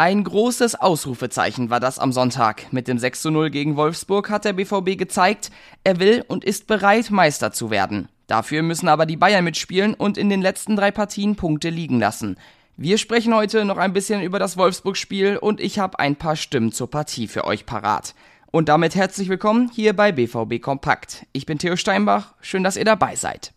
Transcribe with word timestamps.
Ein 0.00 0.24
großes 0.24 0.76
Ausrufezeichen 0.76 1.68
war 1.68 1.78
das 1.78 1.98
am 1.98 2.10
Sonntag. 2.10 2.72
Mit 2.72 2.88
dem 2.88 2.98
6 2.98 3.20
zu 3.20 3.30
0 3.30 3.50
gegen 3.50 3.76
Wolfsburg 3.76 4.30
hat 4.30 4.46
der 4.46 4.54
BVB 4.54 4.96
gezeigt, 4.96 5.50
er 5.84 6.00
will 6.00 6.24
und 6.26 6.42
ist 6.42 6.66
bereit, 6.66 7.10
Meister 7.10 7.52
zu 7.52 7.70
werden. 7.70 8.08
Dafür 8.26 8.62
müssen 8.62 8.88
aber 8.88 9.04
die 9.04 9.18
Bayern 9.18 9.44
mitspielen 9.44 9.92
und 9.92 10.16
in 10.16 10.30
den 10.30 10.40
letzten 10.40 10.74
drei 10.74 10.90
Partien 10.90 11.36
Punkte 11.36 11.68
liegen 11.68 11.98
lassen. 11.98 12.38
Wir 12.78 12.96
sprechen 12.96 13.34
heute 13.34 13.66
noch 13.66 13.76
ein 13.76 13.92
bisschen 13.92 14.22
über 14.22 14.38
das 14.38 14.56
Wolfsburg-Spiel 14.56 15.36
und 15.36 15.60
ich 15.60 15.78
habe 15.78 15.98
ein 15.98 16.16
paar 16.16 16.36
Stimmen 16.36 16.72
zur 16.72 16.90
Partie 16.90 17.28
für 17.28 17.44
euch 17.44 17.66
parat. 17.66 18.14
Und 18.50 18.70
damit 18.70 18.94
herzlich 18.94 19.28
willkommen 19.28 19.70
hier 19.70 19.94
bei 19.94 20.12
BVB 20.12 20.62
Kompakt. 20.62 21.26
Ich 21.32 21.44
bin 21.44 21.58
Theo 21.58 21.76
Steinbach, 21.76 22.32
schön, 22.40 22.64
dass 22.64 22.78
ihr 22.78 22.86
dabei 22.86 23.16
seid. 23.16 23.52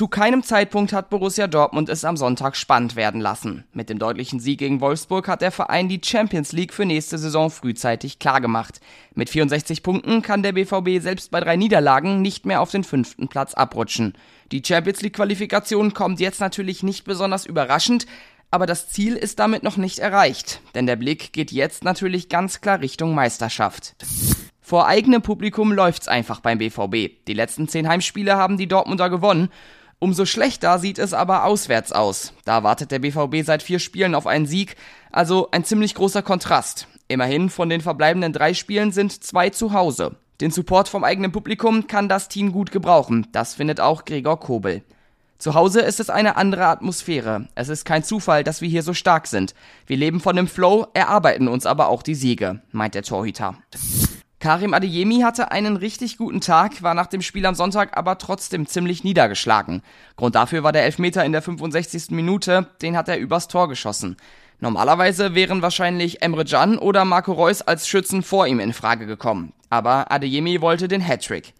Zu 0.00 0.08
keinem 0.08 0.42
Zeitpunkt 0.42 0.94
hat 0.94 1.10
Borussia 1.10 1.46
Dortmund 1.46 1.90
es 1.90 2.06
am 2.06 2.16
Sonntag 2.16 2.56
spannend 2.56 2.96
werden 2.96 3.20
lassen. 3.20 3.64
Mit 3.74 3.90
dem 3.90 3.98
deutlichen 3.98 4.40
Sieg 4.40 4.58
gegen 4.58 4.80
Wolfsburg 4.80 5.28
hat 5.28 5.42
der 5.42 5.52
Verein 5.52 5.90
die 5.90 6.00
Champions 6.02 6.52
League 6.52 6.72
für 6.72 6.86
nächste 6.86 7.18
Saison 7.18 7.50
frühzeitig 7.50 8.18
klargemacht. 8.18 8.80
Mit 9.14 9.28
64 9.28 9.82
Punkten 9.82 10.22
kann 10.22 10.42
der 10.42 10.52
BVB 10.52 11.02
selbst 11.02 11.30
bei 11.30 11.40
drei 11.40 11.56
Niederlagen 11.56 12.22
nicht 12.22 12.46
mehr 12.46 12.62
auf 12.62 12.70
den 12.70 12.82
fünften 12.82 13.28
Platz 13.28 13.52
abrutschen. 13.52 14.14
Die 14.52 14.62
Champions 14.66 15.02
League 15.02 15.16
Qualifikation 15.16 15.92
kommt 15.92 16.18
jetzt 16.18 16.40
natürlich 16.40 16.82
nicht 16.82 17.04
besonders 17.04 17.44
überraschend, 17.44 18.06
aber 18.50 18.64
das 18.64 18.88
Ziel 18.88 19.16
ist 19.16 19.38
damit 19.38 19.62
noch 19.64 19.76
nicht 19.76 19.98
erreicht, 19.98 20.62
denn 20.74 20.86
der 20.86 20.96
Blick 20.96 21.34
geht 21.34 21.52
jetzt 21.52 21.84
natürlich 21.84 22.30
ganz 22.30 22.62
klar 22.62 22.80
Richtung 22.80 23.14
Meisterschaft. 23.14 23.96
Vor 24.62 24.86
eigenem 24.86 25.20
Publikum 25.20 25.74
läuft's 25.74 26.08
einfach 26.08 26.40
beim 26.40 26.56
BVB. 26.56 27.26
Die 27.26 27.34
letzten 27.34 27.68
zehn 27.68 27.86
Heimspiele 27.86 28.38
haben 28.38 28.56
die 28.56 28.66
Dortmunder 28.66 29.10
gewonnen 29.10 29.50
Umso 30.02 30.24
schlechter 30.24 30.78
sieht 30.78 30.98
es 30.98 31.12
aber 31.12 31.44
auswärts 31.44 31.92
aus. 31.92 32.32
Da 32.46 32.62
wartet 32.62 32.90
der 32.90 33.00
BVB 33.00 33.44
seit 33.44 33.62
vier 33.62 33.78
Spielen 33.78 34.14
auf 34.14 34.26
einen 34.26 34.46
Sieg, 34.46 34.76
also 35.12 35.50
ein 35.50 35.62
ziemlich 35.62 35.94
großer 35.94 36.22
Kontrast. 36.22 36.88
Immerhin 37.06 37.50
von 37.50 37.68
den 37.68 37.82
verbleibenden 37.82 38.32
drei 38.32 38.54
Spielen 38.54 38.92
sind 38.92 39.22
zwei 39.22 39.50
zu 39.50 39.74
Hause. 39.74 40.16
Den 40.40 40.50
Support 40.50 40.88
vom 40.88 41.04
eigenen 41.04 41.32
Publikum 41.32 41.86
kann 41.86 42.08
das 42.08 42.28
Team 42.28 42.50
gut 42.50 42.70
gebrauchen, 42.70 43.26
das 43.32 43.52
findet 43.52 43.78
auch 43.78 44.06
Gregor 44.06 44.40
Kobel. 44.40 44.82
Zu 45.36 45.52
Hause 45.52 45.82
ist 45.82 46.00
es 46.00 46.08
eine 46.08 46.36
andere 46.36 46.66
Atmosphäre. 46.66 47.48
Es 47.54 47.68
ist 47.68 47.84
kein 47.84 48.02
Zufall, 48.02 48.42
dass 48.42 48.62
wir 48.62 48.70
hier 48.70 48.82
so 48.82 48.94
stark 48.94 49.26
sind. 49.26 49.54
Wir 49.86 49.98
leben 49.98 50.20
von 50.20 50.34
dem 50.34 50.48
Flow, 50.48 50.86
erarbeiten 50.94 51.46
uns 51.46 51.66
aber 51.66 51.88
auch 51.88 52.02
die 52.02 52.14
Siege, 52.14 52.62
meint 52.72 52.94
der 52.94 53.02
Torhüter. 53.02 53.56
Karim 54.40 54.72
Adeyemi 54.72 55.20
hatte 55.20 55.50
einen 55.50 55.76
richtig 55.76 56.16
guten 56.16 56.40
Tag, 56.40 56.82
war 56.82 56.94
nach 56.94 57.08
dem 57.08 57.20
Spiel 57.20 57.44
am 57.44 57.54
Sonntag 57.54 57.98
aber 57.98 58.16
trotzdem 58.16 58.66
ziemlich 58.66 59.04
niedergeschlagen. 59.04 59.82
Grund 60.16 60.34
dafür 60.34 60.62
war 60.62 60.72
der 60.72 60.84
Elfmeter 60.84 61.22
in 61.26 61.32
der 61.32 61.42
65. 61.42 62.10
Minute, 62.12 62.66
den 62.80 62.96
hat 62.96 63.10
er 63.10 63.18
übers 63.18 63.48
Tor 63.48 63.68
geschossen. 63.68 64.16
Normalerweise 64.58 65.34
wären 65.34 65.60
wahrscheinlich 65.60 66.22
Emre 66.22 66.46
Can 66.46 66.78
oder 66.78 67.04
Marco 67.04 67.32
Reus 67.32 67.60
als 67.60 67.86
Schützen 67.86 68.22
vor 68.22 68.46
ihm 68.46 68.60
in 68.60 68.72
Frage 68.72 69.04
gekommen. 69.04 69.52
Aber 69.68 70.10
Adeyemi 70.10 70.62
wollte 70.62 70.88
den 70.88 71.06
Hattrick. 71.06 71.52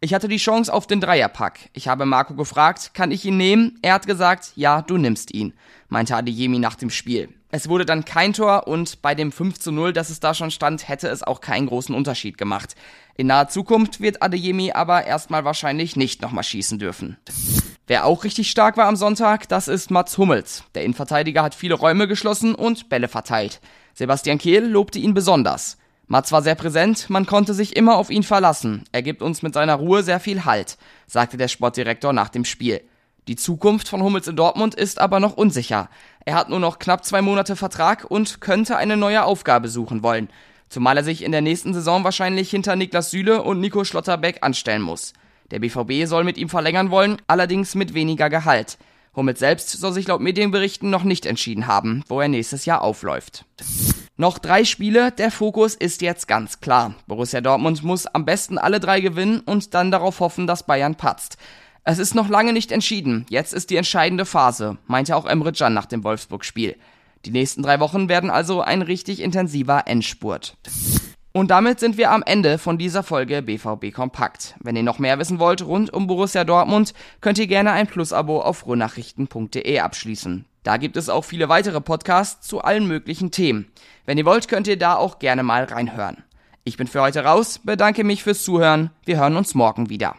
Ich 0.00 0.12
hatte 0.12 0.28
die 0.28 0.36
Chance 0.36 0.70
auf 0.70 0.86
den 0.86 1.00
Dreierpack. 1.00 1.70
Ich 1.72 1.88
habe 1.88 2.04
Marco 2.04 2.34
gefragt, 2.34 2.90
kann 2.92 3.12
ich 3.12 3.24
ihn 3.24 3.38
nehmen? 3.38 3.78
Er 3.80 3.94
hat 3.94 4.06
gesagt, 4.06 4.52
ja, 4.56 4.82
du 4.82 4.98
nimmst 4.98 5.32
ihn, 5.32 5.54
meinte 5.88 6.14
Adeyemi 6.14 6.58
nach 6.58 6.74
dem 6.74 6.90
Spiel. 6.90 7.30
Es 7.56 7.70
wurde 7.70 7.86
dann 7.86 8.04
kein 8.04 8.34
Tor 8.34 8.68
und 8.68 9.00
bei 9.00 9.14
dem 9.14 9.32
5 9.32 9.58
zu 9.58 9.72
0, 9.72 9.94
das 9.94 10.10
es 10.10 10.20
da 10.20 10.34
schon 10.34 10.50
stand, 10.50 10.88
hätte 10.88 11.08
es 11.08 11.22
auch 11.22 11.40
keinen 11.40 11.68
großen 11.68 11.94
Unterschied 11.94 12.36
gemacht. 12.36 12.76
In 13.16 13.28
naher 13.28 13.48
Zukunft 13.48 14.02
wird 14.02 14.22
Adeyemi 14.22 14.72
aber 14.72 15.06
erstmal 15.06 15.46
wahrscheinlich 15.46 15.96
nicht 15.96 16.20
nochmal 16.20 16.44
schießen 16.44 16.78
dürfen. 16.78 17.16
Wer 17.86 18.04
auch 18.04 18.24
richtig 18.24 18.50
stark 18.50 18.76
war 18.76 18.86
am 18.88 18.96
Sonntag, 18.96 19.48
das 19.48 19.68
ist 19.68 19.90
Mats 19.90 20.18
Hummels. 20.18 20.64
Der 20.74 20.84
Innenverteidiger 20.84 21.42
hat 21.42 21.54
viele 21.54 21.76
Räume 21.76 22.06
geschlossen 22.06 22.54
und 22.54 22.90
Bälle 22.90 23.08
verteilt. 23.08 23.62
Sebastian 23.94 24.36
Kehl 24.36 24.66
lobte 24.66 24.98
ihn 24.98 25.14
besonders. 25.14 25.78
Mats 26.08 26.32
war 26.32 26.42
sehr 26.42 26.56
präsent, 26.56 27.08
man 27.08 27.24
konnte 27.24 27.54
sich 27.54 27.74
immer 27.74 27.96
auf 27.96 28.10
ihn 28.10 28.22
verlassen. 28.22 28.84
Er 28.92 29.00
gibt 29.00 29.22
uns 29.22 29.40
mit 29.40 29.54
seiner 29.54 29.76
Ruhe 29.76 30.02
sehr 30.02 30.20
viel 30.20 30.44
Halt, 30.44 30.76
sagte 31.06 31.38
der 31.38 31.48
Sportdirektor 31.48 32.12
nach 32.12 32.28
dem 32.28 32.44
Spiel. 32.44 32.82
Die 33.28 33.34
Zukunft 33.34 33.88
von 33.88 34.02
Hummels 34.02 34.28
in 34.28 34.36
Dortmund 34.36 34.76
ist 34.76 35.00
aber 35.00 35.18
noch 35.18 35.36
unsicher. 35.36 35.88
Er 36.24 36.36
hat 36.36 36.48
nur 36.48 36.60
noch 36.60 36.78
knapp 36.78 37.04
zwei 37.04 37.22
Monate 37.22 37.56
Vertrag 37.56 38.04
und 38.08 38.40
könnte 38.40 38.76
eine 38.76 38.96
neue 38.96 39.24
Aufgabe 39.24 39.68
suchen 39.68 40.04
wollen. 40.04 40.28
Zumal 40.68 40.96
er 40.96 41.04
sich 41.04 41.24
in 41.24 41.32
der 41.32 41.40
nächsten 41.40 41.74
Saison 41.74 42.04
wahrscheinlich 42.04 42.50
hinter 42.50 42.76
Niklas 42.76 43.10
Süle 43.10 43.42
und 43.42 43.60
Nico 43.60 43.82
Schlotterbeck 43.82 44.38
anstellen 44.42 44.82
muss. 44.82 45.12
Der 45.50 45.58
BVB 45.58 46.06
soll 46.06 46.22
mit 46.22 46.38
ihm 46.38 46.48
verlängern 46.48 46.90
wollen, 46.90 47.16
allerdings 47.26 47.74
mit 47.74 47.94
weniger 47.94 48.30
Gehalt. 48.30 48.78
Hummels 49.16 49.40
selbst 49.40 49.70
soll 49.72 49.92
sich 49.92 50.06
laut 50.06 50.20
Medienberichten 50.20 50.88
noch 50.88 51.02
nicht 51.02 51.26
entschieden 51.26 51.66
haben, 51.66 52.04
wo 52.06 52.20
er 52.20 52.28
nächstes 52.28 52.64
Jahr 52.64 52.82
aufläuft. 52.82 53.44
Noch 54.16 54.38
drei 54.38 54.64
Spiele, 54.64 55.10
der 55.10 55.32
Fokus 55.32 55.74
ist 55.74 56.00
jetzt 56.00 56.28
ganz 56.28 56.60
klar. 56.60 56.94
Borussia 57.06 57.40
Dortmund 57.40 57.82
muss 57.82 58.06
am 58.06 58.24
besten 58.24 58.56
alle 58.56 58.78
drei 58.78 59.00
gewinnen 59.00 59.40
und 59.40 59.74
dann 59.74 59.90
darauf 59.90 60.20
hoffen, 60.20 60.46
dass 60.46 60.66
Bayern 60.66 60.94
patzt. 60.94 61.38
Es 61.88 62.00
ist 62.00 62.16
noch 62.16 62.28
lange 62.28 62.52
nicht 62.52 62.72
entschieden. 62.72 63.26
Jetzt 63.28 63.54
ist 63.54 63.70
die 63.70 63.76
entscheidende 63.76 64.24
Phase, 64.24 64.76
meinte 64.88 65.14
auch 65.14 65.24
Emre 65.24 65.52
Can 65.52 65.72
nach 65.72 65.86
dem 65.86 66.02
Wolfsburg-Spiel. 66.02 66.74
Die 67.24 67.30
nächsten 67.30 67.62
drei 67.62 67.78
Wochen 67.78 68.08
werden 68.08 68.28
also 68.28 68.60
ein 68.60 68.82
richtig 68.82 69.20
intensiver 69.20 69.86
Endspurt. 69.86 70.56
Und 71.30 71.52
damit 71.52 71.78
sind 71.78 71.96
wir 71.96 72.10
am 72.10 72.24
Ende 72.24 72.58
von 72.58 72.76
dieser 72.76 73.04
Folge 73.04 73.40
BVB 73.40 73.94
Kompakt. 73.94 74.56
Wenn 74.58 74.74
ihr 74.74 74.82
noch 74.82 74.98
mehr 74.98 75.20
wissen 75.20 75.38
wollt 75.38 75.64
rund 75.64 75.92
um 75.92 76.08
Borussia 76.08 76.42
Dortmund, 76.42 76.92
könnt 77.20 77.38
ihr 77.38 77.46
gerne 77.46 77.70
ein 77.70 77.86
Plus-Abo 77.86 78.40
auf 78.40 78.66
ruhrnachrichten.de 78.66 79.78
abschließen. 79.78 80.44
Da 80.64 80.78
gibt 80.78 80.96
es 80.96 81.08
auch 81.08 81.24
viele 81.24 81.48
weitere 81.48 81.80
Podcasts 81.80 82.48
zu 82.48 82.62
allen 82.62 82.88
möglichen 82.88 83.30
Themen. 83.30 83.70
Wenn 84.06 84.18
ihr 84.18 84.24
wollt, 84.24 84.48
könnt 84.48 84.66
ihr 84.66 84.76
da 84.76 84.96
auch 84.96 85.20
gerne 85.20 85.44
mal 85.44 85.62
reinhören. 85.62 86.24
Ich 86.64 86.76
bin 86.76 86.88
für 86.88 87.00
heute 87.00 87.22
raus, 87.22 87.60
bedanke 87.62 88.02
mich 88.02 88.24
fürs 88.24 88.42
Zuhören. 88.42 88.90
Wir 89.04 89.18
hören 89.18 89.36
uns 89.36 89.54
morgen 89.54 89.88
wieder. 89.88 90.14